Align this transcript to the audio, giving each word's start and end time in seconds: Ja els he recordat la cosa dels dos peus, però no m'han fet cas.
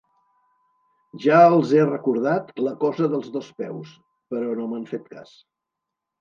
Ja 1.25 1.41
els 1.49 1.73
he 1.79 1.83
recordat 1.89 2.49
la 2.69 2.73
cosa 2.85 3.11
dels 3.13 3.29
dos 3.37 3.51
peus, 3.61 3.93
però 4.33 4.57
no 4.63 4.67
m'han 4.73 4.89
fet 4.95 5.07
cas. 5.15 5.37